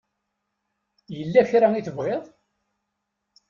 [1.17, 2.23] Yella kra i tebɣiḍ?